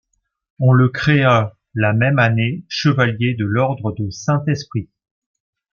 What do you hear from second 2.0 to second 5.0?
année chevalier de l’ordre du Saint-Esprit.